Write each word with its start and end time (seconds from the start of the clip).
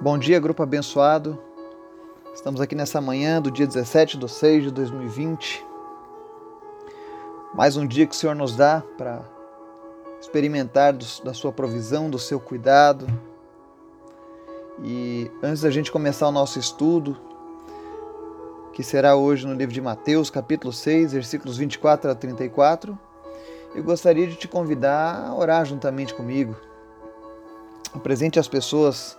Bom 0.00 0.18
dia, 0.18 0.38
grupo 0.38 0.62
abençoado. 0.62 1.38
Estamos 2.34 2.60
aqui 2.60 2.74
nessa 2.74 3.00
manhã 3.00 3.40
do 3.40 3.50
dia 3.50 3.66
17 3.66 4.18
de 4.18 4.28
6 4.30 4.64
de 4.64 4.70
2020. 4.70 5.64
Mais 7.54 7.76
um 7.76 7.86
dia 7.86 8.06
que 8.06 8.14
o 8.14 8.18
Senhor 8.18 8.34
nos 8.34 8.56
dá 8.56 8.82
para 8.98 9.22
experimentar 10.20 10.92
do, 10.92 11.06
da 11.24 11.32
Sua 11.32 11.52
provisão, 11.52 12.10
do 12.10 12.18
seu 12.18 12.38
cuidado. 12.38 13.06
E 14.82 15.30
antes 15.42 15.62
da 15.62 15.70
gente 15.70 15.92
começar 15.92 16.28
o 16.28 16.32
nosso 16.32 16.58
estudo, 16.58 17.16
que 18.72 18.82
será 18.82 19.14
hoje 19.14 19.46
no 19.46 19.54
livro 19.54 19.72
de 19.72 19.80
Mateus, 19.80 20.28
capítulo 20.28 20.72
6, 20.72 21.12
versículos 21.12 21.56
24 21.56 22.10
a 22.10 22.14
34, 22.14 22.98
eu 23.74 23.82
gostaria 23.84 24.26
de 24.26 24.34
te 24.34 24.48
convidar 24.48 25.28
a 25.28 25.34
orar 25.34 25.64
juntamente 25.64 26.12
comigo. 26.12 26.56
Apresente 27.94 28.40
as 28.40 28.48
pessoas 28.48 29.16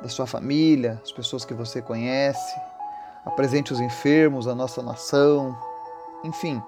da 0.00 0.08
sua 0.08 0.26
família, 0.26 1.00
as 1.02 1.10
pessoas 1.10 1.44
que 1.44 1.52
você 1.52 1.82
conhece, 1.82 2.54
apresente 3.24 3.72
os 3.72 3.80
enfermos, 3.80 4.46
a 4.46 4.54
nossa 4.54 4.82
nação, 4.82 5.56
enfim. 6.22 6.62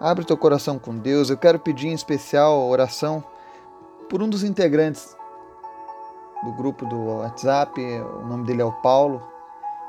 Abre 0.00 0.24
teu 0.24 0.36
coração 0.36 0.78
com 0.78 0.96
Deus. 0.96 1.30
Eu 1.30 1.36
quero 1.36 1.58
pedir 1.58 1.88
em 1.88 1.92
especial 1.92 2.68
oração 2.68 3.22
por 4.08 4.22
um 4.22 4.28
dos 4.28 4.42
integrantes 4.42 5.16
do 6.44 6.52
grupo 6.52 6.84
do 6.84 7.18
WhatsApp. 7.18 7.80
O 7.80 8.26
nome 8.26 8.44
dele 8.44 8.62
é 8.62 8.64
o 8.64 8.72
Paulo 8.72 9.22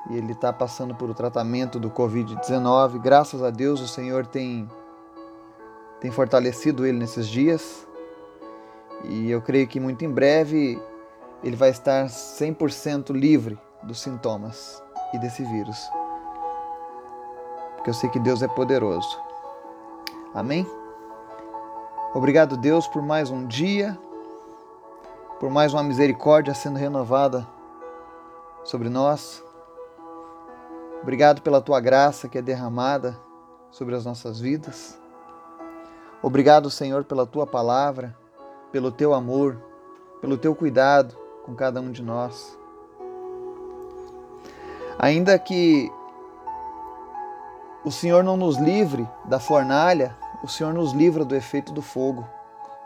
e 0.09 0.15
ele 0.15 0.33
está 0.33 0.53
passando 0.53 0.93
por 0.93 1.09
o 1.09 1.13
tratamento 1.13 1.79
do 1.79 1.89
Covid-19. 1.89 2.99
Graças 2.99 3.41
a 3.41 3.49
Deus 3.49 3.81
o 3.81 3.87
Senhor 3.87 4.27
tem, 4.27 4.69
tem 5.99 6.11
fortalecido 6.11 6.85
ele 6.85 6.99
nesses 6.99 7.27
dias 7.27 7.86
e 9.03 9.29
eu 9.29 9.41
creio 9.41 9.67
que 9.67 9.79
muito 9.79 10.03
em 10.03 10.09
breve 10.09 10.81
ele 11.43 11.55
vai 11.55 11.69
estar 11.69 12.07
100% 12.07 13.11
livre 13.11 13.57
dos 13.83 14.01
sintomas 14.01 14.81
e 15.13 15.19
desse 15.19 15.43
vírus. 15.43 15.89
Porque 17.75 17.89
eu 17.89 17.93
sei 17.93 18.09
que 18.09 18.19
Deus 18.19 18.41
é 18.41 18.47
poderoso. 18.47 19.19
Amém? 20.33 20.67
Obrigado, 22.13 22.57
Deus, 22.57 22.87
por 22.87 23.01
mais 23.01 23.29
um 23.29 23.45
dia, 23.45 23.97
por 25.39 25.49
mais 25.49 25.73
uma 25.73 25.83
misericórdia 25.83 26.53
sendo 26.53 26.77
renovada 26.77 27.47
sobre 28.63 28.89
nós. 28.89 29.43
Obrigado 31.01 31.41
pela 31.41 31.61
tua 31.61 31.79
graça 31.79 32.27
que 32.27 32.37
é 32.37 32.41
derramada 32.41 33.17
sobre 33.69 33.95
as 33.95 34.03
nossas 34.03 34.39
vidas. 34.39 34.99
Obrigado, 36.21 36.69
Senhor, 36.69 37.03
pela 37.03 37.25
tua 37.25 37.45
palavra, 37.45 38.15
pelo 38.71 38.91
teu 38.91 39.13
amor, 39.13 39.57
pelo 40.21 40.37
teu 40.37 40.53
cuidado 40.55 41.15
com 41.45 41.55
cada 41.55 41.79
um 41.79 41.91
de 41.91 42.03
nós. 42.03 42.57
Ainda 44.99 45.37
que 45.37 45.91
o 47.85 47.91
Senhor 47.91 48.23
não 48.23 48.35
nos 48.35 48.57
livre 48.57 49.07
da 49.25 49.39
fornalha, 49.39 50.17
o 50.43 50.47
Senhor 50.47 50.73
nos 50.73 50.91
livra 50.91 51.23
do 51.23 51.35
efeito 51.35 51.71
do 51.71 51.81
fogo, 51.81 52.27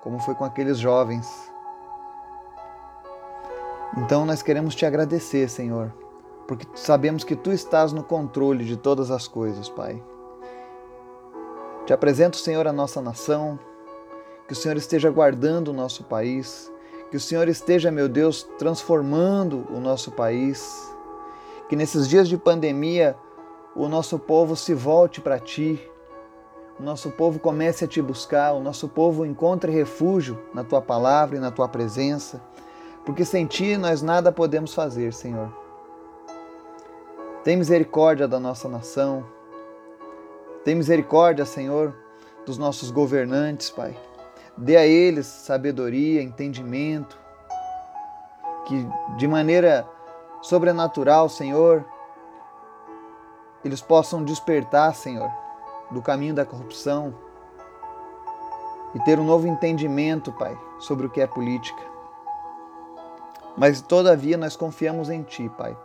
como 0.04 0.20
foi 0.20 0.36
com 0.36 0.44
aqueles 0.44 0.78
jovens. 0.78 1.28
Então 3.98 4.26
nós 4.26 4.42
queremos 4.42 4.76
te 4.76 4.86
agradecer, 4.86 5.50
Senhor, 5.50 5.94
porque 6.48 6.68
sabemos 6.76 7.24
que 7.24 7.36
tu 7.36 7.52
estás 7.52 7.92
no 7.92 8.04
controle 8.04 8.64
de 8.64 8.78
todas 8.78 9.09
as 9.09 9.28
coisas, 9.28 9.70
Pai. 9.70 10.02
Te 11.86 11.94
apresento, 11.94 12.38
Senhor, 12.38 12.68
a 12.68 12.74
nossa 12.74 13.02
nação, 13.02 13.59
que 14.52 14.53
o 14.53 14.57
Senhor 14.57 14.75
esteja 14.75 15.09
guardando 15.09 15.69
o 15.69 15.73
nosso 15.73 16.03
país, 16.03 16.69
que 17.09 17.16
o 17.16 17.19
Senhor 17.21 17.47
esteja, 17.47 17.89
meu 17.89 18.09
Deus, 18.09 18.44
transformando 18.59 19.66
o 19.73 19.80
nosso 19.80 20.11
país. 20.11 20.94
Que 21.69 21.75
nesses 21.77 22.05
dias 22.05 22.27
de 22.27 22.38
pandemia 22.38 23.16
o 23.73 23.88
nosso 23.88 24.19
povo 24.19 24.53
se 24.57 24.73
volte 24.73 25.22
para 25.22 25.39
ti. 25.39 25.79
O 26.78 26.84
nosso 26.84 27.11
povo 27.11 27.40
comece 27.40 27.85
a 27.85 27.88
te 27.88 28.01
buscar, 28.01 28.51
o 28.51 28.59
nosso 28.59 28.90
povo 28.90 29.25
encontre 29.25 29.72
refúgio 29.72 30.38
na 30.53 30.66
tua 30.66 30.81
palavra 30.81 31.38
e 31.38 31.40
na 31.40 31.50
tua 31.50 31.69
presença, 31.69 32.41
porque 33.06 33.23
sem 33.23 33.45
ti 33.45 33.78
nós 33.78 34.01
nada 34.01 34.34
podemos 34.34 34.73
fazer, 34.73 35.13
Senhor. 35.13 35.50
Tem 37.41 37.56
misericórdia 37.56 38.28
da 38.28 38.38
nossa 38.38 38.67
nação. 38.67 39.25
Tem 40.66 40.75
misericórdia, 40.75 41.45
Senhor, 41.45 41.95
dos 42.45 42.57
nossos 42.57 42.91
governantes, 42.91 43.69
Pai. 43.69 43.97
Dê 44.57 44.78
a 44.78 44.85
eles 44.85 45.25
sabedoria, 45.25 46.22
entendimento, 46.22 47.17
que 48.66 48.88
de 49.17 49.28
maneira 49.28 49.88
sobrenatural, 50.41 51.29
Senhor, 51.29 51.85
eles 53.63 53.81
possam 53.81 54.23
despertar, 54.23 54.94
Senhor, 54.95 55.31
do 55.90 56.01
caminho 56.01 56.34
da 56.34 56.45
corrupção 56.45 57.13
e 58.94 59.00
ter 59.00 59.19
um 59.19 59.23
novo 59.23 59.47
entendimento, 59.47 60.31
Pai, 60.34 60.57
sobre 60.79 61.06
o 61.06 61.09
que 61.09 61.22
é 61.22 61.28
política. 61.28 61.81
Mas 63.57 63.81
todavia 63.81 64.38
nós 64.38 64.56
confiamos 64.56 65.09
em 65.09 65.23
Ti, 65.23 65.50
Pai. 65.57 65.78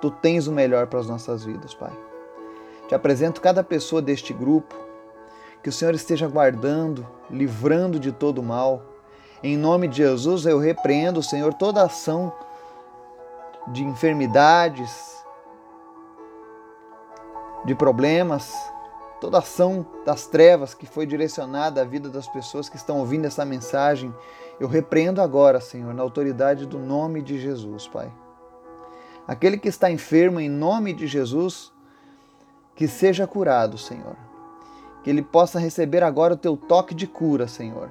Tu 0.00 0.10
tens 0.10 0.46
o 0.46 0.52
melhor 0.52 0.86
para 0.86 1.00
as 1.00 1.06
nossas 1.06 1.44
vidas, 1.44 1.74
Pai. 1.74 1.92
Te 2.88 2.94
apresento 2.94 3.40
cada 3.40 3.62
pessoa 3.62 4.02
deste 4.02 4.32
grupo 4.32 4.74
que 5.62 5.68
o 5.68 5.72
Senhor 5.72 5.94
esteja 5.94 6.26
guardando, 6.26 7.06
livrando 7.30 7.98
de 7.98 8.12
todo 8.12 8.42
mal. 8.42 8.82
Em 9.42 9.56
nome 9.56 9.88
de 9.88 9.98
Jesus, 9.98 10.46
eu 10.46 10.58
repreendo, 10.58 11.22
Senhor, 11.22 11.52
toda 11.54 11.82
ação 11.82 12.32
de 13.68 13.84
enfermidades, 13.84 15.22
de 17.64 17.74
problemas, 17.74 18.54
toda 19.20 19.38
ação 19.38 19.86
das 20.04 20.26
trevas 20.26 20.72
que 20.72 20.86
foi 20.86 21.04
direcionada 21.04 21.82
à 21.82 21.84
vida 21.84 22.08
das 22.08 22.26
pessoas 22.26 22.68
que 22.68 22.76
estão 22.76 22.98
ouvindo 22.98 23.26
essa 23.26 23.44
mensagem. 23.44 24.14
Eu 24.58 24.66
repreendo 24.66 25.20
agora, 25.20 25.60
Senhor, 25.60 25.92
na 25.92 26.02
autoridade 26.02 26.66
do 26.66 26.78
nome 26.78 27.22
de 27.22 27.38
Jesus, 27.38 27.86
Pai. 27.86 28.10
Aquele 29.26 29.58
que 29.58 29.68
está 29.68 29.90
enfermo, 29.90 30.40
em 30.40 30.48
nome 30.48 30.92
de 30.92 31.06
Jesus, 31.06 31.70
que 32.74 32.88
seja 32.88 33.26
curado, 33.26 33.76
Senhor 33.76 34.29
que 35.02 35.10
ele 35.10 35.22
possa 35.22 35.58
receber 35.58 36.02
agora 36.02 36.34
o 36.34 36.36
teu 36.36 36.56
toque 36.56 36.94
de 36.94 37.06
cura, 37.06 37.48
Senhor. 37.48 37.90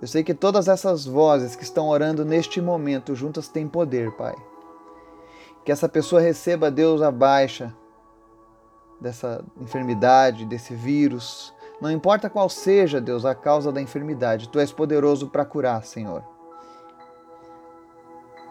Eu 0.00 0.08
sei 0.08 0.24
que 0.24 0.32
todas 0.32 0.68
essas 0.68 1.04
vozes 1.04 1.54
que 1.54 1.64
estão 1.64 1.88
orando 1.88 2.24
neste 2.24 2.60
momento 2.60 3.14
juntas 3.14 3.48
têm 3.48 3.68
poder, 3.68 4.12
Pai. 4.12 4.34
Que 5.64 5.72
essa 5.72 5.88
pessoa 5.88 6.20
receba, 6.20 6.70
Deus, 6.70 7.02
a 7.02 7.10
baixa 7.10 7.74
dessa 9.00 9.44
enfermidade, 9.60 10.46
desse 10.46 10.74
vírus. 10.74 11.52
Não 11.80 11.90
importa 11.90 12.30
qual 12.30 12.48
seja, 12.48 13.00
Deus, 13.00 13.24
a 13.24 13.34
causa 13.34 13.72
da 13.72 13.80
enfermidade, 13.80 14.48
Tu 14.48 14.58
és 14.58 14.72
poderoso 14.72 15.28
para 15.28 15.44
curar, 15.44 15.84
Senhor. 15.84 16.22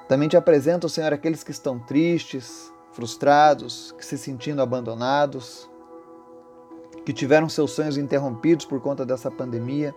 Também 0.07 0.27
te 0.27 0.35
apresento, 0.35 0.89
Senhor, 0.89 1.13
aqueles 1.13 1.43
que 1.43 1.51
estão 1.51 1.79
tristes, 1.79 2.73
frustrados, 2.91 3.91
que 3.91 4.05
se 4.05 4.17
sentindo 4.17 4.61
abandonados 4.61 5.68
que 7.09 7.13
tiveram 7.13 7.49
seus 7.49 7.71
sonhos 7.71 7.97
interrompidos 7.97 8.65
por 8.65 8.79
conta 8.79 9.03
dessa 9.03 9.31
pandemia. 9.31 9.95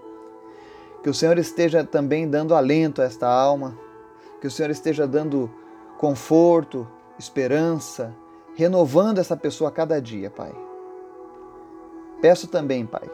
Que 1.03 1.11
o 1.11 1.13
Senhor 1.13 1.37
esteja 1.37 1.85
também 1.85 2.27
dando 2.27 2.55
alento 2.55 3.03
a 3.03 3.05
esta 3.05 3.29
alma, 3.29 3.77
que 4.41 4.47
o 4.47 4.51
Senhor 4.51 4.71
esteja 4.71 5.07
dando 5.07 5.51
conforto, 5.99 6.89
esperança, 7.19 8.17
renovando 8.55 9.19
essa 9.19 9.37
pessoa 9.37 9.69
a 9.69 9.71
cada 9.71 10.01
dia, 10.01 10.31
Pai. 10.31 10.55
Peço 12.23 12.49
também, 12.49 12.87
Pai, 12.87 13.11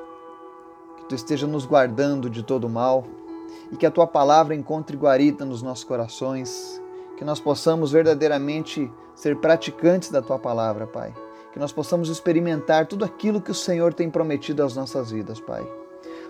que 0.98 1.06
tu 1.06 1.16
esteja 1.16 1.48
nos 1.48 1.66
guardando 1.66 2.30
de 2.30 2.44
todo 2.44 2.68
mal 2.68 3.04
e 3.72 3.76
que 3.76 3.84
a 3.84 3.90
tua 3.90 4.06
palavra 4.06 4.54
encontre 4.54 4.96
guarida 4.96 5.44
nos 5.44 5.60
nossos 5.60 5.82
corações, 5.82 6.80
que 7.16 7.24
nós 7.24 7.40
possamos 7.40 7.90
verdadeiramente 7.90 8.88
ser 9.16 9.38
praticantes 9.38 10.08
da 10.08 10.22
tua 10.22 10.38
palavra, 10.38 10.86
Pai 10.86 11.12
que 11.52 11.58
nós 11.58 11.72
possamos 11.72 12.08
experimentar 12.08 12.86
tudo 12.86 13.04
aquilo 13.04 13.40
que 13.40 13.50
o 13.50 13.54
Senhor 13.54 13.94
tem 13.94 14.10
prometido 14.10 14.62
às 14.62 14.74
nossas 14.76 15.10
vidas, 15.10 15.40
Pai. 15.40 15.66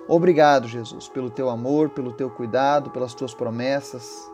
Obrigado, 0.07 0.67
Jesus, 0.67 1.09
pelo 1.09 1.29
teu 1.29 1.51
amor, 1.51 1.91
pelo 1.91 2.13
teu 2.13 2.31
cuidado, 2.31 2.91
pelas 2.91 3.13
tuas 3.13 3.35
promessas. 3.35 4.31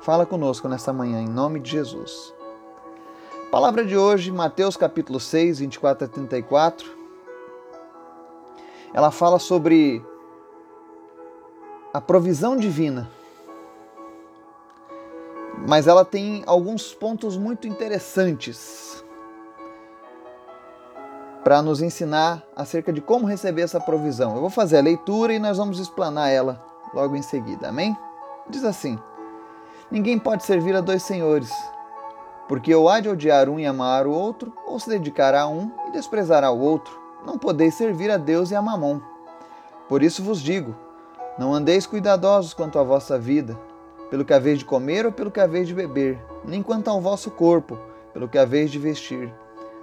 Fala 0.00 0.24
conosco 0.24 0.68
nessa 0.68 0.92
manhã, 0.92 1.20
em 1.20 1.28
nome 1.28 1.58
de 1.58 1.70
Jesus. 1.70 2.32
Palavra 3.50 3.84
de 3.84 3.96
hoje, 3.96 4.30
Mateus 4.30 4.76
capítulo 4.76 5.18
6, 5.18 5.58
24 5.58 6.04
a 6.04 6.08
34. 6.08 6.88
Ela 8.94 9.10
fala 9.10 9.38
sobre 9.38 10.04
a 11.92 12.00
provisão 12.00 12.56
divina. 12.56 13.10
Mas 15.66 15.86
ela 15.86 16.04
tem 16.04 16.44
alguns 16.46 16.94
pontos 16.94 17.36
muito 17.36 17.66
interessantes 17.66 19.04
para 21.42 21.62
nos 21.62 21.80
ensinar 21.80 22.42
acerca 22.54 22.92
de 22.92 23.00
como 23.00 23.26
receber 23.26 23.62
essa 23.62 23.80
provisão. 23.80 24.34
Eu 24.34 24.40
vou 24.40 24.50
fazer 24.50 24.78
a 24.78 24.82
leitura 24.82 25.32
e 25.32 25.38
nós 25.38 25.56
vamos 25.56 25.78
explanar 25.78 26.30
ela 26.30 26.62
logo 26.92 27.16
em 27.16 27.22
seguida. 27.22 27.68
Amém? 27.68 27.96
Diz 28.48 28.64
assim: 28.64 28.98
Ninguém 29.90 30.18
pode 30.18 30.44
servir 30.44 30.76
a 30.76 30.80
dois 30.80 31.02
senhores, 31.02 31.50
porque 32.48 32.74
ou 32.74 32.88
há 32.88 33.00
de 33.00 33.08
odiar 33.08 33.48
um 33.48 33.58
e 33.58 33.66
amar 33.66 34.06
o 34.06 34.12
outro, 34.12 34.52
ou 34.66 34.78
se 34.78 34.88
dedicará 34.88 35.42
a 35.42 35.48
um 35.48 35.70
e 35.88 35.92
desprezará 35.92 36.50
o 36.50 36.60
outro. 36.60 36.98
Não 37.24 37.38
podeis 37.38 37.74
servir 37.74 38.10
a 38.10 38.16
Deus 38.16 38.50
e 38.50 38.54
a 38.54 38.62
Mamon. 38.62 39.00
Por 39.88 40.02
isso 40.02 40.22
vos 40.22 40.40
digo: 40.40 40.74
não 41.38 41.54
andeis 41.54 41.86
cuidadosos 41.86 42.52
quanto 42.54 42.78
à 42.78 42.82
vossa 42.82 43.18
vida, 43.18 43.58
pelo 44.10 44.24
que 44.24 44.34
haveis 44.34 44.58
de 44.58 44.64
comer 44.64 45.06
ou 45.06 45.12
pelo 45.12 45.30
que 45.30 45.40
haveis 45.40 45.66
de 45.66 45.74
beber, 45.74 46.18
nem 46.44 46.62
quanto 46.62 46.88
ao 46.88 47.00
vosso 47.00 47.30
corpo, 47.30 47.78
pelo 48.12 48.28
que 48.28 48.38
haveis 48.38 48.70
de 48.70 48.78
vestir. 48.78 49.32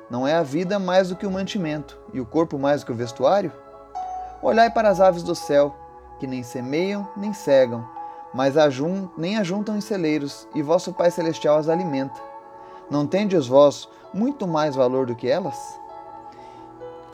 Não 0.09 0.25
é 0.25 0.33
a 0.33 0.43
vida 0.43 0.79
mais 0.79 1.09
do 1.09 1.15
que 1.15 1.25
o 1.25 1.31
mantimento, 1.31 1.99
e 2.13 2.21
o 2.21 2.25
corpo 2.25 2.57
mais 2.57 2.81
do 2.81 2.85
que 2.85 2.91
o 2.93 2.95
vestuário? 2.95 3.51
Olhai 4.41 4.71
para 4.71 4.89
as 4.89 5.01
aves 5.01 5.21
do 5.21 5.35
céu, 5.35 5.75
que 6.19 6.25
nem 6.25 6.43
semeiam, 6.43 7.07
nem 7.17 7.33
cegam, 7.33 7.85
mas 8.33 8.57
ajun, 8.57 9.09
nem 9.17 9.37
ajuntam 9.37 9.75
em 9.75 9.81
celeiros, 9.81 10.47
e 10.55 10.61
vosso 10.61 10.93
Pai 10.93 11.11
Celestial 11.11 11.57
as 11.57 11.67
alimenta. 11.67 12.19
Não 12.89 13.05
tendes 13.05 13.47
vós 13.47 13.89
muito 14.13 14.47
mais 14.47 14.75
valor 14.75 15.05
do 15.05 15.15
que 15.15 15.27
elas? 15.27 15.57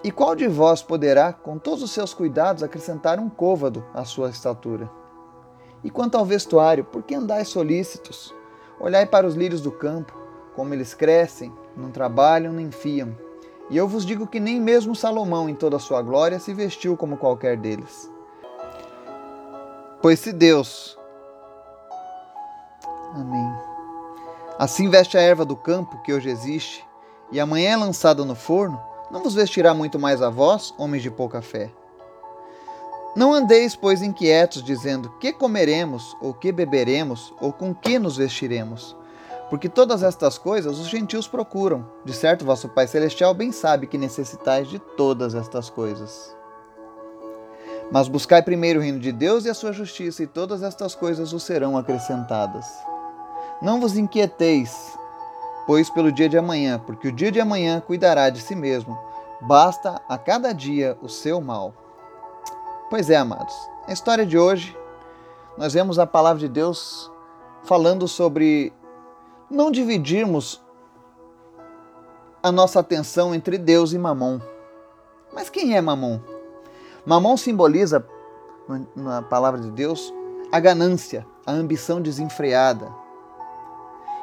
E 0.03 0.11
qual 0.11 0.35
de 0.35 0.47
vós 0.47 0.83
poderá, 0.83 1.33
com 1.33 1.57
todos 1.57 1.81
os 1.81 1.91
seus 1.91 2.13
cuidados, 2.13 2.61
acrescentar 2.61 3.19
um 3.19 3.29
côvado 3.29 3.83
à 3.93 4.05
sua 4.05 4.29
estatura? 4.29 4.87
E 5.83 5.89
quanto 5.89 6.15
ao 6.15 6.25
vestuário, 6.25 6.83
por 6.83 7.01
que 7.01 7.15
andais 7.15 7.47
solícitos? 7.47 8.35
Olhai 8.79 9.05
para 9.05 9.25
os 9.25 9.33
lírios 9.33 9.61
do 9.61 9.71
campo, 9.71 10.13
como 10.55 10.73
eles 10.73 10.93
crescem, 10.93 11.51
não 11.75 11.91
trabalham 11.91 12.53
nem 12.53 12.71
fiam. 12.71 13.15
E 13.69 13.77
eu 13.77 13.87
vos 13.87 14.05
digo 14.05 14.27
que 14.27 14.39
nem 14.39 14.59
mesmo 14.59 14.95
Salomão, 14.95 15.49
em 15.49 15.55
toda 15.55 15.77
a 15.77 15.79
sua 15.79 16.01
glória, 16.01 16.39
se 16.39 16.53
vestiu 16.53 16.97
como 16.97 17.17
qualquer 17.17 17.57
deles. 17.57 18.11
Pois 20.01 20.19
se 20.19 20.33
Deus. 20.33 20.97
Amém. 23.15 23.51
Assim 24.59 24.89
veste 24.89 25.17
a 25.17 25.21
erva 25.21 25.45
do 25.45 25.55
campo, 25.55 26.01
que 26.03 26.13
hoje 26.13 26.29
existe, 26.29 26.85
e 27.31 27.39
amanhã 27.39 27.71
é 27.71 27.77
lançada 27.77 28.23
no 28.23 28.35
forno, 28.35 28.79
não 29.09 29.23
vos 29.23 29.33
vestirá 29.33 29.73
muito 29.73 29.99
mais 29.99 30.21
a 30.21 30.29
vós, 30.29 30.73
homens 30.77 31.01
de 31.01 31.09
pouca 31.09 31.41
fé. 31.41 31.71
Não 33.15 33.31
andeis, 33.31 33.75
pois, 33.75 34.01
inquietos, 34.01 34.63
dizendo: 34.63 35.09
Que 35.19 35.31
comeremos, 35.31 36.17
ou 36.19 36.33
que 36.33 36.51
beberemos, 36.51 37.33
ou 37.39 37.53
com 37.53 37.73
que 37.73 37.99
nos 37.99 38.17
vestiremos? 38.17 38.95
Porque 39.53 39.69
todas 39.69 40.01
estas 40.01 40.39
coisas 40.39 40.79
os 40.79 40.87
gentios 40.87 41.27
procuram. 41.27 41.85
De 42.03 42.11
certo, 42.11 42.43
vosso 42.43 42.67
Pai 42.69 42.87
Celestial 42.87 43.35
bem 43.35 43.51
sabe 43.51 43.85
que 43.85 43.99
necessitais 43.99 44.67
de 44.67 44.79
todas 44.79 45.35
estas 45.35 45.69
coisas. 45.69 46.35
Mas 47.91 48.07
buscai 48.07 48.41
primeiro 48.41 48.79
o 48.79 48.81
reino 48.81 48.97
de 48.97 49.11
Deus 49.11 49.45
e 49.45 49.51
a 49.51 49.53
sua 49.53 49.71
justiça, 49.71 50.23
e 50.23 50.27
todas 50.27 50.63
estas 50.63 50.95
coisas 50.95 51.31
vos 51.31 51.43
serão 51.43 51.77
acrescentadas. 51.77 52.65
Não 53.61 53.79
vos 53.79 53.95
inquieteis, 53.95 54.97
pois 55.67 55.87
pelo 55.87 56.11
dia 56.11 56.27
de 56.27 56.35
amanhã, 56.39 56.81
porque 56.83 57.09
o 57.09 57.11
dia 57.11 57.31
de 57.31 57.39
amanhã 57.39 57.79
cuidará 57.79 58.31
de 58.31 58.41
si 58.41 58.55
mesmo. 58.55 58.97
Basta 59.39 60.01
a 60.09 60.17
cada 60.17 60.51
dia 60.51 60.97
o 60.99 61.07
seu 61.07 61.39
mal. 61.39 61.75
Pois 62.89 63.07
é, 63.07 63.17
amados, 63.17 63.53
na 63.87 63.93
história 63.93 64.25
de 64.25 64.35
hoje, 64.35 64.75
nós 65.55 65.75
vemos 65.75 65.99
a 65.99 66.07
palavra 66.07 66.39
de 66.39 66.49
Deus 66.49 67.11
falando 67.61 68.07
sobre 68.07 68.73
não 69.53 69.69
dividirmos 69.69 70.59
a 72.41 72.51
nossa 72.51 72.79
atenção 72.79 73.33
entre 73.33 73.57
Deus 73.57 73.93
e 73.93 73.97
Mamon. 73.97 74.41
Mas 75.31 75.49
quem 75.49 75.77
é 75.77 75.81
Mamon? 75.81 76.19
Mamon 77.05 77.37
simboliza, 77.37 78.05
na 78.95 79.21
palavra 79.21 79.61
de 79.61 79.69
Deus, 79.69 80.11
a 80.51 80.59
ganância, 80.59 81.25
a 81.45 81.51
ambição 81.51 82.01
desenfreada. 82.01 82.91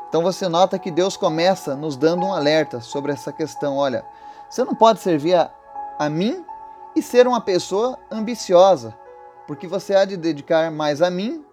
Então 0.08 0.22
você 0.22 0.48
nota 0.48 0.78
que 0.78 0.90
Deus 0.90 1.16
começa 1.16 1.76
nos 1.76 1.96
dando 1.96 2.26
um 2.26 2.34
alerta 2.34 2.80
sobre 2.80 3.12
essa 3.12 3.32
questão. 3.32 3.76
Olha, 3.76 4.04
você 4.50 4.64
não 4.64 4.74
pode 4.74 4.98
servir 4.98 5.36
a, 5.36 5.50
a 5.98 6.10
mim 6.10 6.44
e 6.96 7.00
ser 7.00 7.28
uma 7.28 7.40
pessoa 7.40 7.96
ambiciosa, 8.10 8.92
porque 9.46 9.68
você 9.68 9.94
há 9.94 10.04
de 10.04 10.16
dedicar 10.16 10.72
mais 10.72 11.00
a 11.00 11.08
mim 11.08 11.44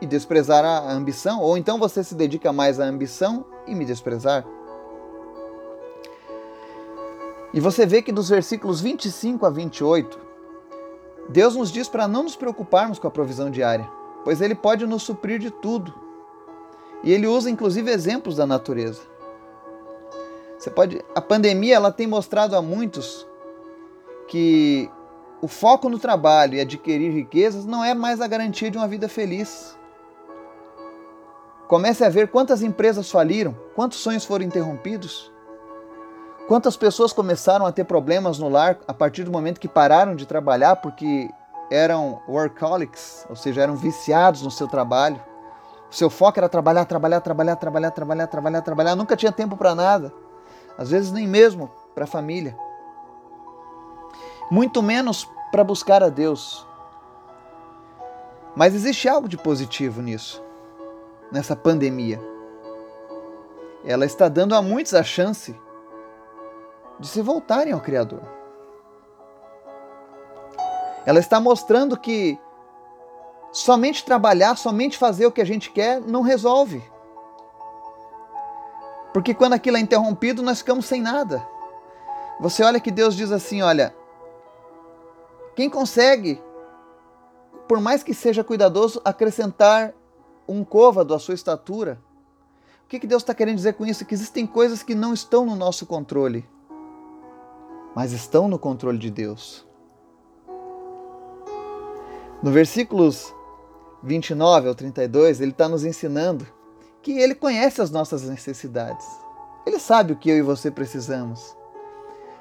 e 0.00 0.06
desprezar 0.06 0.64
a 0.64 0.92
ambição, 0.92 1.40
ou 1.40 1.56
então 1.56 1.78
você 1.78 2.02
se 2.02 2.14
dedica 2.14 2.52
mais 2.52 2.78
à 2.80 2.84
ambição 2.84 3.44
e 3.66 3.74
me 3.74 3.84
desprezar. 3.84 4.44
E 7.52 7.60
você 7.60 7.86
vê 7.86 8.02
que 8.02 8.10
dos 8.10 8.28
versículos 8.28 8.80
25 8.80 9.46
a 9.46 9.50
28, 9.50 10.18
Deus 11.28 11.54
nos 11.54 11.70
diz 11.70 11.88
para 11.88 12.08
não 12.08 12.24
nos 12.24 12.36
preocuparmos 12.36 12.98
com 12.98 13.06
a 13.06 13.10
provisão 13.10 13.50
diária, 13.50 13.88
pois 14.24 14.40
Ele 14.40 14.54
pode 14.54 14.84
nos 14.86 15.04
suprir 15.04 15.38
de 15.38 15.50
tudo. 15.50 15.94
E 17.02 17.12
Ele 17.12 17.26
usa 17.26 17.48
inclusive 17.48 17.90
exemplos 17.90 18.36
da 18.36 18.46
natureza. 18.46 19.02
Você 20.58 20.70
pode, 20.70 21.04
a 21.14 21.20
pandemia 21.20 21.76
ela 21.76 21.92
tem 21.92 22.06
mostrado 22.06 22.56
a 22.56 22.62
muitos 22.62 23.26
que 24.26 24.90
o 25.40 25.46
foco 25.46 25.88
no 25.88 25.98
trabalho 25.98 26.54
e 26.54 26.60
adquirir 26.60 27.12
riquezas 27.12 27.66
não 27.66 27.84
é 27.84 27.94
mais 27.94 28.20
a 28.20 28.26
garantia 28.26 28.70
de 28.70 28.78
uma 28.78 28.88
vida 28.88 29.08
feliz. 29.08 29.78
Comece 31.74 32.04
a 32.04 32.08
ver 32.08 32.28
quantas 32.28 32.62
empresas 32.62 33.10
faliram, 33.10 33.52
quantos 33.74 33.98
sonhos 33.98 34.24
foram 34.24 34.44
interrompidos, 34.44 35.32
quantas 36.46 36.76
pessoas 36.76 37.12
começaram 37.12 37.66
a 37.66 37.72
ter 37.72 37.82
problemas 37.82 38.38
no 38.38 38.48
lar 38.48 38.78
a 38.86 38.94
partir 38.94 39.24
do 39.24 39.32
momento 39.32 39.58
que 39.58 39.66
pararam 39.66 40.14
de 40.14 40.24
trabalhar 40.24 40.76
porque 40.76 41.28
eram 41.72 42.22
workaholics, 42.28 43.26
ou 43.28 43.34
seja, 43.34 43.62
eram 43.62 43.74
viciados 43.74 44.42
no 44.42 44.52
seu 44.52 44.68
trabalho. 44.68 45.20
O 45.90 45.92
seu 45.92 46.08
foco 46.08 46.38
era 46.38 46.48
trabalhar, 46.48 46.84
trabalhar, 46.84 47.20
trabalhar, 47.20 47.56
trabalhar, 47.56 47.90
trabalhar, 47.90 48.26
trabalhar, 48.28 48.62
trabalhar, 48.62 48.94
nunca 48.94 49.16
tinha 49.16 49.32
tempo 49.32 49.56
para 49.56 49.74
nada. 49.74 50.14
Às 50.78 50.90
vezes 50.90 51.10
nem 51.10 51.26
mesmo 51.26 51.68
para 51.92 52.04
a 52.04 52.06
família. 52.06 52.56
Muito 54.48 54.80
menos 54.80 55.28
para 55.50 55.64
buscar 55.64 56.04
a 56.04 56.08
Deus. 56.08 56.64
Mas 58.54 58.76
existe 58.76 59.08
algo 59.08 59.28
de 59.28 59.36
positivo 59.36 60.00
nisso 60.00 60.43
nessa 61.30 61.54
pandemia. 61.54 62.20
Ela 63.84 64.06
está 64.06 64.28
dando 64.28 64.54
a 64.54 64.62
muitos 64.62 64.94
a 64.94 65.02
chance 65.02 65.54
de 66.98 67.06
se 67.06 67.20
voltarem 67.20 67.72
ao 67.72 67.80
Criador. 67.80 68.22
Ela 71.04 71.18
está 71.18 71.38
mostrando 71.38 71.98
que 71.98 72.38
somente 73.52 74.04
trabalhar, 74.04 74.56
somente 74.56 74.96
fazer 74.96 75.26
o 75.26 75.32
que 75.32 75.40
a 75.40 75.46
gente 75.46 75.70
quer 75.70 76.00
não 76.00 76.22
resolve. 76.22 76.82
Porque 79.12 79.34
quando 79.34 79.52
aquilo 79.52 79.76
é 79.76 79.80
interrompido, 79.80 80.42
nós 80.42 80.58
ficamos 80.58 80.86
sem 80.86 81.00
nada. 81.00 81.46
Você 82.40 82.64
olha 82.64 82.80
que 82.80 82.90
Deus 82.90 83.14
diz 83.14 83.30
assim: 83.30 83.62
olha, 83.62 83.94
quem 85.54 85.70
consegue, 85.70 86.42
por 87.68 87.80
mais 87.80 88.02
que 88.02 88.12
seja 88.12 88.42
cuidadoso, 88.42 89.00
acrescentar 89.04 89.94
um 90.48 90.64
côvado 90.64 91.14
à 91.14 91.18
sua 91.18 91.34
estatura. 91.34 91.98
O 92.84 92.88
que, 92.88 93.00
que 93.00 93.06
Deus 93.06 93.22
está 93.22 93.34
querendo 93.34 93.56
dizer 93.56 93.74
com 93.74 93.86
isso? 93.86 94.04
Que 94.04 94.14
existem 94.14 94.46
coisas 94.46 94.82
que 94.82 94.94
não 94.94 95.14
estão 95.14 95.46
no 95.46 95.56
nosso 95.56 95.86
controle, 95.86 96.46
mas 97.94 98.12
estão 98.12 98.48
no 98.48 98.58
controle 98.58 98.98
de 98.98 99.10
Deus. 99.10 99.66
No 102.42 102.50
versículos 102.50 103.34
29 104.02 104.68
ao 104.68 104.74
32, 104.74 105.40
ele 105.40 105.50
está 105.50 105.66
nos 105.66 105.84
ensinando 105.84 106.46
que 107.00 107.12
ele 107.12 107.34
conhece 107.34 107.80
as 107.80 107.90
nossas 107.90 108.22
necessidades. 108.24 109.06
Ele 109.66 109.78
sabe 109.78 110.12
o 110.12 110.16
que 110.16 110.28
eu 110.28 110.36
e 110.36 110.42
você 110.42 110.70
precisamos. 110.70 111.56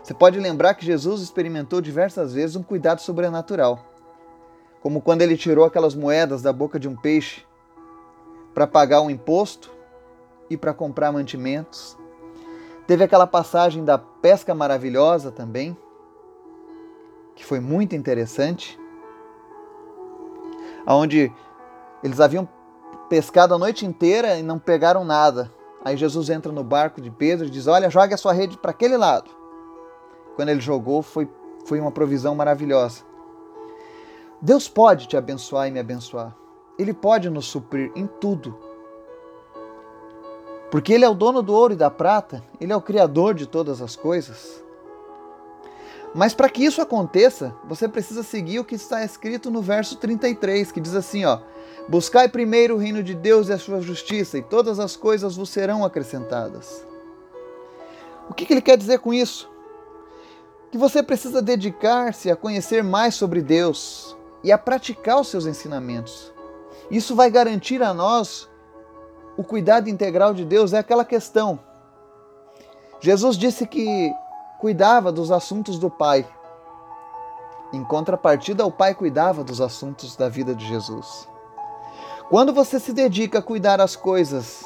Você 0.04 0.14
pode 0.14 0.38
lembrar 0.38 0.74
que 0.74 0.86
Jesus 0.86 1.22
experimentou 1.22 1.80
diversas 1.80 2.34
vezes 2.34 2.58
um 2.58 2.64
cuidado 2.64 3.00
sobrenatural, 3.00 3.80
como 4.82 5.02
quando 5.02 5.22
ele 5.22 5.38
tirou 5.38 5.64
aquelas 5.64 5.96
moedas 5.96 6.42
da 6.42 6.52
boca 6.52 6.78
de 6.78 6.90
um 6.90 6.96
peixe 6.96 7.46
para 8.54 8.68
pagar 8.68 9.02
um 9.02 9.10
imposto 9.10 9.72
e 10.50 10.58
para 10.58 10.74
comprar 10.74 11.12
mantimentos. 11.12 11.98
Teve 12.86 13.04
aquela 13.04 13.26
passagem 13.26 13.84
da 13.84 13.98
pesca 13.98 14.54
maravilhosa 14.54 15.32
também, 15.32 15.76
que 17.36 17.46
foi 17.46 17.60
muito 17.60 17.96
interessante, 17.96 18.80
aonde 20.86 21.32
eles 22.04 22.20
haviam 22.20 22.48
pescado 23.10 23.54
a 23.54 23.58
noite 23.58 23.86
inteira 23.86 24.38
e 24.38 24.44
não 24.44 24.60
pegaram 24.60 25.06
nada. 25.06 25.52
Aí 25.84 25.98
Jesus 25.98 26.30
entra 26.30 26.52
no 26.52 26.64
barco 26.64 27.02
de 27.02 27.10
Pedro 27.10 27.48
e 27.48 27.50
diz: 27.50 27.68
Olha, 27.68 27.90
jogue 27.90 28.14
a 28.14 28.18
sua 28.18 28.34
rede 28.34 28.58
para 28.58 28.72
aquele 28.72 28.98
lado. 28.98 29.30
Quando 30.36 30.50
ele 30.50 30.62
jogou, 30.62 31.02
foi, 31.02 31.30
foi 31.66 31.80
uma 31.80 31.92
provisão 31.92 32.36
maravilhosa. 32.36 33.04
Deus 34.42 34.68
pode 34.68 35.08
te 35.08 35.16
abençoar 35.16 35.68
e 35.68 35.72
me 35.72 35.80
abençoar. 35.80 36.36
Ele 36.78 36.94
pode 36.94 37.30
nos 37.30 37.46
suprir 37.46 37.92
em 37.96 38.08
tudo. 38.08 38.58
Porque 40.72 40.94
Ele 40.94 41.06
é 41.06 41.10
o 41.10 41.14
dono 41.14 41.42
do 41.42 41.54
ouro 41.54 41.74
e 41.74 41.78
da 41.78 41.90
prata, 41.90 42.44
Ele 42.60 42.74
é 42.74 42.76
o 42.76 42.82
Criador 42.82 43.34
de 43.34 43.46
todas 43.46 43.82
as 43.82 43.96
coisas. 43.96 44.64
Mas 46.16 46.34
para 46.34 46.50
que 46.50 46.64
isso 46.64 46.82
aconteça, 46.82 47.56
você 47.64 47.88
precisa 47.88 48.24
seguir 48.24 48.60
o 48.60 48.66
que 48.66 48.76
está 48.76 49.04
escrito 49.04 49.50
no 49.50 49.62
verso 49.62 49.98
33, 49.98 50.72
que 50.72 50.82
diz 50.82 50.96
assim: 50.96 51.26
ó, 51.26 51.40
Buscai 51.88 52.30
primeiro 52.30 52.76
o 52.76 52.78
reino 52.78 53.04
de 53.04 53.14
Deus 53.14 53.50
e 53.50 53.54
a 53.54 53.60
sua 53.60 53.82
justiça, 53.82 54.38
e 54.38 54.42
todas 54.42 54.80
as 54.80 54.96
coisas 54.96 55.36
vos 55.36 55.50
serão 55.50 55.84
acrescentadas. 55.84 56.86
O 58.30 58.34
que, 58.34 58.52
ele 58.52 58.62
quer 58.62 58.78
dizer 58.78 59.00
com 59.00 59.14
isso? 59.14 59.52
Que 60.72 60.78
você 60.78 61.04
precisa 61.04 61.42
dedicar-se 61.42 62.32
a 62.32 62.36
conhecer 62.36 62.84
mais 62.84 63.16
sobre 63.16 63.42
Deus 63.42 64.16
e 64.44 64.52
a 64.52 64.58
praticar 64.58 65.20
os 65.20 65.28
seus 65.28 65.46
ensinamentos. 65.46 66.33
Isso 66.90 67.16
vai 67.16 67.30
garantir 67.30 67.82
a 67.82 67.94
nós 67.94 68.50
o 69.38 69.44
cuidado 69.44 69.90
integral 69.90 70.34
de 70.34 70.46
Deus. 70.46 70.74
É 70.74 70.80
aquela 70.80 71.06
questão. 71.06 71.60
Jesus 73.00 73.38
disse 73.38 73.68
que 73.68 74.14
cuidava 74.60 75.12
dos 75.12 75.32
assuntos 75.32 75.78
do 75.78 75.90
Pai. 75.90 76.26
Em 77.74 77.84
contrapartida, 77.84 78.66
o 78.66 78.72
Pai 78.72 78.94
cuidava 78.94 79.44
dos 79.44 79.60
assuntos 79.60 80.16
da 80.16 80.30
vida 80.30 80.54
de 80.56 80.66
Jesus. 80.66 81.28
Quando 82.30 82.54
você 82.54 82.80
se 82.80 82.94
dedica 82.94 83.40
a 83.40 83.42
cuidar 83.42 83.82
as 83.82 83.96
coisas 83.96 84.66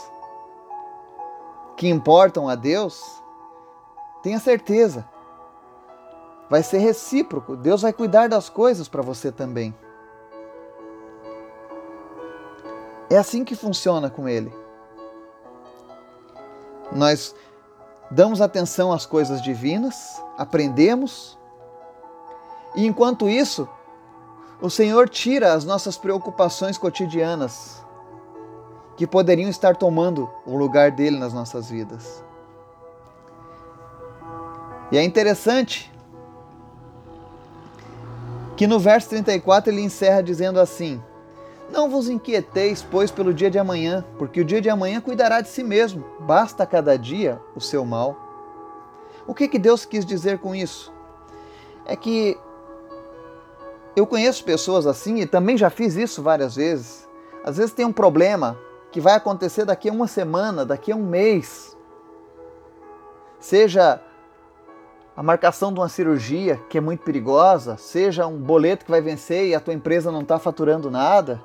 que 1.75 1.87
importam 1.87 2.47
a 2.47 2.55
Deus, 2.55 3.01
tenha 4.21 4.39
certeza, 4.39 5.07
vai 6.49 6.61
ser 6.61 6.79
recíproco. 6.79 7.55
Deus 7.55 7.81
vai 7.81 7.93
cuidar 7.93 8.29
das 8.29 8.49
coisas 8.49 8.87
para 8.87 9.01
você 9.01 9.31
também. 9.31 9.73
É 13.09 13.17
assim 13.17 13.43
que 13.43 13.55
funciona 13.55 14.09
com 14.09 14.27
Ele. 14.27 14.53
Nós 16.91 17.35
damos 18.09 18.41
atenção 18.41 18.91
às 18.91 19.05
coisas 19.05 19.41
divinas, 19.41 20.21
aprendemos, 20.37 21.37
e 22.75 22.85
enquanto 22.85 23.29
isso, 23.29 23.67
o 24.61 24.69
Senhor 24.69 25.09
tira 25.09 25.53
as 25.53 25.65
nossas 25.65 25.97
preocupações 25.97 26.77
cotidianas 26.77 27.83
que 28.95 29.05
poderiam 29.05 29.49
estar 29.49 29.75
tomando 29.75 30.29
o 30.45 30.55
lugar 30.55 30.91
dele 30.91 31.17
nas 31.17 31.33
nossas 31.33 31.69
vidas. 31.69 32.23
E 34.91 34.97
é 34.97 35.03
interessante 35.03 35.91
que 38.55 38.65
no 38.65 38.79
verso 38.79 39.09
34 39.09 39.71
ele 39.71 39.81
encerra 39.81 40.21
dizendo 40.21 40.59
assim: 40.59 41.01
Não 41.69 41.89
vos 41.89 42.07
inquieteis, 42.07 42.81
pois, 42.81 43.11
pelo 43.11 43.33
dia 43.33 43.51
de 43.51 43.59
amanhã, 43.59 44.03
porque 44.17 44.41
o 44.41 44.45
dia 44.45 44.61
de 44.61 44.69
amanhã 44.69 45.01
cuidará 45.01 45.41
de 45.41 45.49
si 45.49 45.63
mesmo, 45.63 46.05
basta 46.19 46.65
cada 46.65 46.97
dia 46.97 47.41
o 47.55 47.59
seu 47.59 47.83
mal. 47.83 48.15
O 49.27 49.33
que, 49.33 49.47
que 49.47 49.59
Deus 49.59 49.85
quis 49.85 50.05
dizer 50.05 50.39
com 50.39 50.55
isso? 50.55 50.93
É 51.85 51.95
que 51.95 52.37
eu 53.95 54.07
conheço 54.07 54.45
pessoas 54.45 54.87
assim 54.87 55.17
e 55.17 55.25
também 55.25 55.57
já 55.57 55.69
fiz 55.69 55.95
isso 55.95 56.23
várias 56.23 56.55
vezes. 56.55 57.07
Às 57.43 57.57
vezes 57.57 57.73
tem 57.73 57.85
um 57.85 57.91
problema 57.91 58.57
que 58.91 59.01
vai 59.01 59.15
acontecer 59.15 59.65
daqui 59.65 59.89
a 59.89 59.91
uma 59.91 60.07
semana, 60.07 60.65
daqui 60.65 60.91
a 60.91 60.95
um 60.95 61.03
mês. 61.03 61.75
Seja 63.39 64.01
a 65.15 65.23
marcação 65.23 65.73
de 65.73 65.79
uma 65.79 65.89
cirurgia 65.89 66.61
que 66.69 66.77
é 66.77 66.81
muito 66.81 67.03
perigosa, 67.03 67.75
seja 67.75 68.27
um 68.27 68.37
boleto 68.37 68.85
que 68.85 68.91
vai 68.91 69.01
vencer 69.01 69.47
e 69.47 69.55
a 69.55 69.59
tua 69.59 69.73
empresa 69.73 70.11
não 70.11 70.21
está 70.21 70.39
faturando 70.39 70.89
nada. 70.91 71.41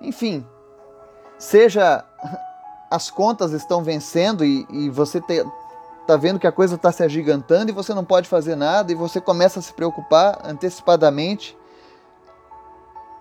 Enfim, 0.00 0.46
seja 1.38 2.04
as 2.90 3.10
contas 3.10 3.52
estão 3.52 3.82
vencendo 3.82 4.44
e, 4.44 4.66
e 4.70 4.90
você 4.90 5.20
te, 5.20 5.44
tá 6.06 6.16
vendo 6.16 6.38
que 6.38 6.46
a 6.46 6.52
coisa 6.52 6.76
está 6.76 6.92
se 6.92 7.02
agigantando 7.02 7.70
e 7.70 7.74
você 7.74 7.92
não 7.92 8.04
pode 8.04 8.28
fazer 8.28 8.54
nada 8.56 8.92
e 8.92 8.94
você 8.94 9.20
começa 9.20 9.58
a 9.58 9.62
se 9.62 9.72
preocupar 9.72 10.40
antecipadamente. 10.44 11.56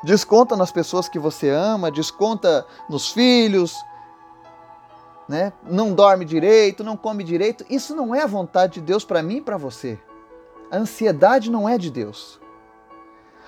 Desconta 0.03 0.55
nas 0.55 0.71
pessoas 0.71 1.09
que 1.09 1.17
você 1.17 1.49
ama, 1.49 1.89
desconta 1.89 2.65
nos 2.87 3.11
filhos, 3.11 3.75
né? 5.27 5.51
Não 5.63 5.93
dorme 5.93 6.23
direito, 6.23 6.83
não 6.83 6.95
come 6.95 7.23
direito. 7.23 7.65
Isso 7.69 7.95
não 7.95 8.13
é 8.13 8.21
a 8.21 8.27
vontade 8.27 8.73
de 8.73 8.81
Deus 8.81 9.03
para 9.03 9.23
mim 9.23 9.37
e 9.37 9.41
para 9.41 9.57
você. 9.57 9.99
A 10.69 10.77
ansiedade 10.77 11.49
não 11.49 11.67
é 11.67 11.77
de 11.77 11.89
Deus. 11.89 12.39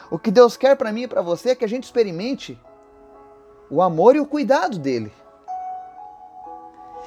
O 0.09 0.17
que 0.17 0.31
Deus 0.31 0.57
quer 0.57 0.75
para 0.75 0.91
mim 0.91 1.03
e 1.03 1.07
para 1.07 1.21
você 1.21 1.49
é 1.49 1.55
que 1.55 1.65
a 1.65 1.69
gente 1.69 1.83
experimente 1.83 2.59
o 3.69 3.81
amor 3.81 4.15
e 4.15 4.19
o 4.19 4.25
cuidado 4.25 4.77
dele. 4.77 5.11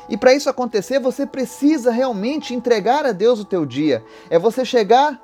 E 0.09 0.17
para 0.17 0.35
isso 0.35 0.51
acontecer, 0.51 0.99
você 0.99 1.25
precisa 1.25 1.91
realmente 1.91 2.55
entregar 2.55 3.07
a 3.07 3.13
Deus 3.13 3.39
o 3.39 3.45
teu 3.45 3.65
dia. 3.65 4.05
É 4.29 4.39
você 4.39 4.65
chegar 4.65 5.21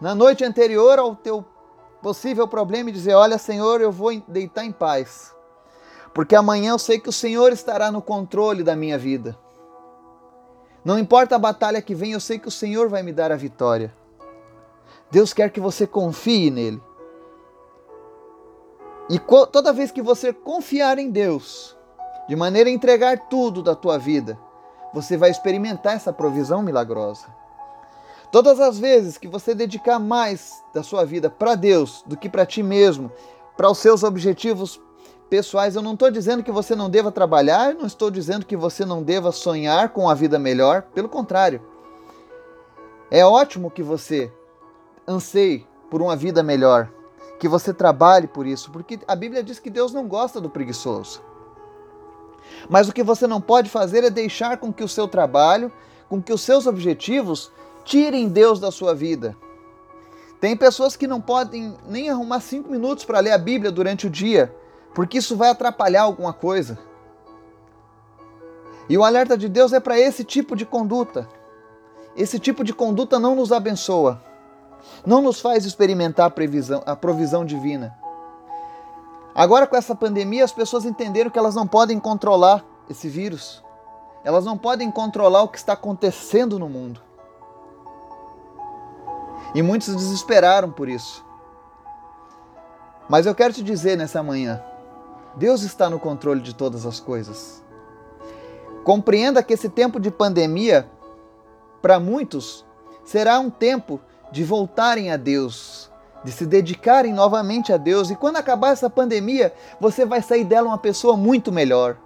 na 0.00 0.14
noite 0.14 0.44
anterior 0.44 0.98
ao 0.98 1.14
teu 1.14 1.44
possível 2.02 2.48
problema 2.48 2.90
e 2.90 2.92
dizer: 2.92 3.14
Olha, 3.14 3.38
Senhor, 3.38 3.80
eu 3.80 3.92
vou 3.92 4.20
deitar 4.26 4.64
em 4.64 4.72
paz. 4.72 5.34
Porque 6.12 6.34
amanhã 6.34 6.70
eu 6.70 6.78
sei 6.78 6.98
que 6.98 7.08
o 7.08 7.12
Senhor 7.12 7.52
estará 7.52 7.92
no 7.92 8.02
controle 8.02 8.64
da 8.64 8.74
minha 8.74 8.98
vida. 8.98 9.38
Não 10.84 10.98
importa 10.98 11.36
a 11.36 11.38
batalha 11.38 11.82
que 11.82 11.94
vem, 11.94 12.12
eu 12.12 12.20
sei 12.20 12.38
que 12.38 12.48
o 12.48 12.52
Senhor 12.52 12.88
vai 12.88 13.02
me 13.02 13.12
dar 13.12 13.30
a 13.30 13.36
vitória. 13.36 13.94
Deus 15.10 15.32
quer 15.32 15.50
que 15.50 15.60
você 15.60 15.86
confie 15.86 16.50
nele. 16.50 16.82
E 19.10 19.18
toda 19.18 19.72
vez 19.72 19.90
que 19.90 20.02
você 20.02 20.32
confiar 20.32 20.98
em 20.98 21.10
Deus, 21.10 21.76
de 22.28 22.36
maneira 22.36 22.68
a 22.68 22.72
entregar 22.72 23.28
tudo 23.28 23.62
da 23.62 23.74
tua 23.74 23.98
vida, 23.98 24.38
você 24.92 25.16
vai 25.16 25.30
experimentar 25.30 25.96
essa 25.96 26.12
provisão 26.12 26.62
milagrosa. 26.62 27.26
Todas 28.30 28.60
as 28.60 28.78
vezes 28.78 29.16
que 29.16 29.26
você 29.26 29.54
dedicar 29.54 29.98
mais 29.98 30.62
da 30.74 30.82
sua 30.82 31.06
vida 31.06 31.30
para 31.30 31.54
Deus 31.54 32.04
do 32.06 32.16
que 32.16 32.28
para 32.28 32.44
ti 32.44 32.62
mesmo, 32.62 33.10
para 33.56 33.70
os 33.70 33.78
seus 33.78 34.02
objetivos 34.02 34.78
pessoais, 35.30 35.74
eu 35.74 35.82
não 35.82 35.94
estou 35.94 36.10
dizendo 36.10 36.42
que 36.42 36.52
você 36.52 36.74
não 36.76 36.90
deva 36.90 37.10
trabalhar, 37.10 37.74
não 37.74 37.86
estou 37.86 38.10
dizendo 38.10 38.44
que 38.44 38.56
você 38.56 38.84
não 38.84 39.02
deva 39.02 39.32
sonhar 39.32 39.90
com 39.90 40.08
a 40.08 40.14
vida 40.14 40.38
melhor, 40.38 40.82
pelo 40.94 41.08
contrário. 41.08 41.62
É 43.10 43.24
ótimo 43.24 43.70
que 43.70 43.82
você 43.82 44.30
anseie 45.06 45.66
por 45.90 46.02
uma 46.02 46.14
vida 46.14 46.42
melhor, 46.42 46.90
que 47.38 47.48
você 47.48 47.72
trabalhe 47.72 48.26
por 48.26 48.46
isso, 48.46 48.70
porque 48.70 48.98
a 49.06 49.14
Bíblia 49.14 49.42
diz 49.42 49.58
que 49.58 49.70
Deus 49.70 49.92
não 49.92 50.08
gosta 50.08 50.40
do 50.40 50.50
preguiçoso. 50.50 51.22
Mas 52.68 52.88
o 52.88 52.92
que 52.92 53.02
você 53.02 53.26
não 53.26 53.40
pode 53.40 53.70
fazer 53.70 54.02
é 54.04 54.10
deixar 54.10 54.56
com 54.56 54.72
que 54.72 54.82
o 54.82 54.88
seu 54.88 55.06
trabalho, 55.06 55.70
com 56.08 56.20
que 56.20 56.32
os 56.32 56.40
seus 56.40 56.66
objetivos 56.66 57.52
tirem 57.84 58.28
Deus 58.28 58.58
da 58.58 58.70
sua 58.70 58.94
vida. 58.94 59.36
Tem 60.40 60.56
pessoas 60.56 60.96
que 60.96 61.06
não 61.06 61.20
podem 61.20 61.76
nem 61.86 62.10
arrumar 62.10 62.40
cinco 62.40 62.70
minutos 62.70 63.04
para 63.04 63.20
ler 63.20 63.32
a 63.32 63.38
Bíblia 63.38 63.70
durante 63.70 64.06
o 64.06 64.10
dia, 64.10 64.54
porque 64.94 65.18
isso 65.18 65.36
vai 65.36 65.50
atrapalhar 65.50 66.02
alguma 66.02 66.32
coisa. 66.32 66.78
E 68.88 68.96
o 68.96 69.04
alerta 69.04 69.36
de 69.36 69.48
Deus 69.48 69.72
é 69.72 69.80
para 69.80 69.98
esse 69.98 70.24
tipo 70.24 70.56
de 70.56 70.64
conduta. 70.64 71.28
Esse 72.16 72.38
tipo 72.38 72.64
de 72.64 72.72
conduta 72.72 73.18
não 73.18 73.34
nos 73.34 73.52
abençoa, 73.52 74.22
não 75.04 75.22
nos 75.22 75.40
faz 75.40 75.64
experimentar 75.64 76.26
a, 76.26 76.30
previsão, 76.30 76.82
a 76.86 76.96
provisão 76.96 77.44
divina. 77.44 77.96
Agora, 79.34 79.66
com 79.66 79.76
essa 79.76 79.94
pandemia, 79.94 80.44
as 80.44 80.52
pessoas 80.52 80.84
entenderam 80.84 81.30
que 81.30 81.38
elas 81.38 81.54
não 81.54 81.66
podem 81.66 82.00
controlar 82.00 82.64
esse 82.90 83.08
vírus. 83.08 83.62
Elas 84.24 84.44
não 84.44 84.58
podem 84.58 84.90
controlar 84.90 85.42
o 85.42 85.48
que 85.48 85.58
está 85.58 85.74
acontecendo 85.74 86.58
no 86.58 86.68
mundo. 86.68 87.00
E 89.54 89.62
muitos 89.62 89.94
desesperaram 89.94 90.70
por 90.70 90.88
isso. 90.88 91.24
Mas 93.08 93.26
eu 93.26 93.34
quero 93.34 93.54
te 93.54 93.62
dizer 93.62 93.96
nessa 93.96 94.22
manhã: 94.22 94.62
Deus 95.36 95.62
está 95.62 95.88
no 95.88 95.98
controle 95.98 96.40
de 96.40 96.54
todas 96.54 96.84
as 96.84 97.00
coisas. 97.00 97.62
Compreenda 98.84 99.42
que 99.42 99.52
esse 99.52 99.68
tempo 99.68 100.00
de 100.00 100.10
pandemia, 100.10 100.90
para 101.80 102.00
muitos, 102.00 102.64
será 103.04 103.38
um 103.38 103.50
tempo 103.50 104.00
de 104.30 104.44
voltarem 104.44 105.10
a 105.10 105.16
Deus, 105.16 105.90
de 106.24 106.32
se 106.32 106.46
dedicarem 106.46 107.12
novamente 107.12 107.72
a 107.72 107.76
Deus. 107.76 108.10
E 108.10 108.16
quando 108.16 108.36
acabar 108.36 108.72
essa 108.72 108.90
pandemia, 108.90 109.52
você 109.80 110.04
vai 110.04 110.22
sair 110.22 110.44
dela 110.44 110.68
uma 110.68 110.78
pessoa 110.78 111.16
muito 111.16 111.52
melhor. 111.52 111.96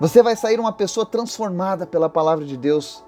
Você 0.00 0.22
vai 0.22 0.34
sair 0.34 0.58
uma 0.58 0.72
pessoa 0.72 1.06
transformada 1.06 1.86
pela 1.86 2.08
palavra 2.08 2.44
de 2.44 2.56
Deus. 2.56 3.04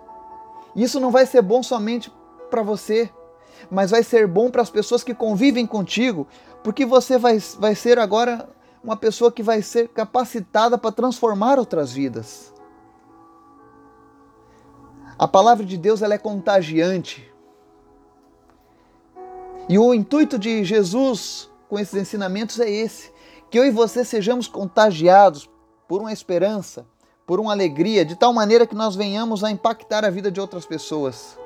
Isso 0.77 1.01
não 1.01 1.11
vai 1.11 1.27
ser 1.27 1.43
bom 1.43 1.63
somente 1.63 2.13
para 2.51 2.63
você, 2.63 3.11
mas 3.71 3.91
vai 3.91 4.03
ser 4.03 4.27
bom 4.29 4.49
para 4.49 4.63
as 4.63 4.71
pessoas 4.71 5.03
que 5.03 5.13
convivem 5.13 5.67
contigo, 5.67 6.27
porque 6.63 6.87
você 6.87 7.19
vai, 7.19 7.39
vai 7.59 7.75
ser 7.75 7.99
agora 7.99 8.49
uma 8.83 8.97
pessoa 8.97 9.33
que 9.33 9.43
vai 9.43 9.61
ser 9.61 9.89
capacitada 9.89 10.79
para 10.79 10.93
transformar 10.93 11.59
outras 11.59 11.93
vidas. 11.93 12.54
A 15.19 15.29
palavra 15.29 15.65
de 15.65 15.77
Deus 15.77 16.03
ela 16.03 16.15
é 16.15 16.19
contagiante. 16.19 17.33
E 19.69 19.79
o 19.79 19.95
intuito 19.95 20.39
de 20.39 20.65
Jesus 20.65 21.51
com 21.69 21.79
esses 21.79 21.95
ensinamentos 21.95 22.59
é 22.61 22.69
esse: 22.69 23.13
que 23.51 23.59
eu 23.59 23.65
e 23.65 23.71
você 23.71 24.05
sejamos 24.05 24.49
contagiados 24.49 25.49
por 25.87 26.01
uma 26.01 26.13
esperança, 26.13 26.87
por 27.27 27.39
uma 27.39 27.53
alegria, 27.53 28.05
de 28.05 28.17
tal 28.17 28.33
maneira 28.33 28.67
que 28.67 28.75
nós 28.75 28.97
venhamos 28.97 29.45
a 29.45 29.51
impactar 29.51 30.05
a 30.05 30.11
vida 30.11 30.31
de 30.31 30.41
outras 30.41 30.67
pessoas. 30.67 31.39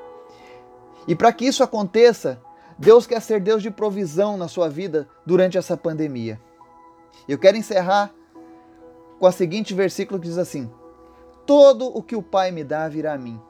E 1.06 1.14
para 1.14 1.32
que 1.32 1.46
isso 1.46 1.62
aconteça, 1.62 2.40
Deus 2.78 3.06
quer 3.06 3.20
ser 3.20 3.40
Deus 3.40 3.62
de 3.62 3.70
provisão 3.70 4.36
na 4.36 4.48
sua 4.48 4.68
vida 4.68 5.08
durante 5.26 5.58
essa 5.58 5.76
pandemia. 5.76 6.40
Eu 7.28 7.38
quero 7.38 7.56
encerrar 7.56 8.12
com 9.18 9.26
o 9.26 9.32
seguinte 9.32 9.74
versículo 9.74 10.20
que 10.20 10.28
diz 10.28 10.38
assim: 10.38 10.70
Todo 11.44 11.86
o 11.86 12.02
que 12.02 12.16
o 12.16 12.22
Pai 12.22 12.50
me 12.50 12.64
dá 12.64 12.88
virá 12.88 13.14
a 13.14 13.18
mim, 13.18 13.40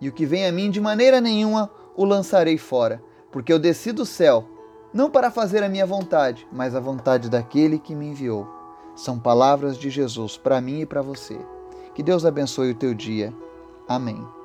e 0.00 0.08
o 0.08 0.12
que 0.12 0.24
vem 0.24 0.46
a 0.46 0.52
mim 0.52 0.70
de 0.70 0.80
maneira 0.80 1.20
nenhuma 1.20 1.70
o 1.96 2.04
lançarei 2.04 2.56
fora, 2.56 3.02
porque 3.30 3.52
eu 3.52 3.58
desci 3.58 3.92
do 3.92 4.06
céu, 4.06 4.44
não 4.92 5.10
para 5.10 5.30
fazer 5.30 5.62
a 5.62 5.68
minha 5.68 5.86
vontade, 5.86 6.46
mas 6.52 6.74
a 6.74 6.80
vontade 6.80 7.28
daquele 7.28 7.78
que 7.78 7.94
me 7.94 8.06
enviou. 8.06 8.48
São 8.96 9.18
palavras 9.18 9.78
de 9.78 9.88
Jesus 9.88 10.36
para 10.36 10.60
mim 10.60 10.80
e 10.80 10.86
para 10.86 11.02
você. 11.02 11.38
Que 11.94 12.02
Deus 12.02 12.24
abençoe 12.24 12.70
o 12.70 12.74
teu 12.74 12.94
dia. 12.94 13.32
Amém. 13.86 14.39